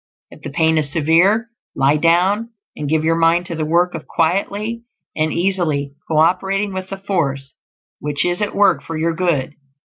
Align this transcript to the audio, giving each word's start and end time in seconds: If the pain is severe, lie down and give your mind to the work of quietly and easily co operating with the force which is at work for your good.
If 0.31 0.41
the 0.41 0.49
pain 0.49 0.79
is 0.79 0.91
severe, 0.91 1.51
lie 1.75 1.97
down 1.97 2.49
and 2.75 2.89
give 2.89 3.03
your 3.03 3.17
mind 3.17 3.45
to 3.45 3.55
the 3.55 3.67
work 3.67 3.93
of 3.93 4.07
quietly 4.07 4.81
and 5.15 5.31
easily 5.31 5.93
co 6.07 6.17
operating 6.17 6.73
with 6.73 6.89
the 6.89 6.97
force 6.97 7.53
which 7.99 8.25
is 8.25 8.41
at 8.41 8.55
work 8.55 8.81
for 8.81 8.97
your 8.97 9.13
good. 9.13 9.53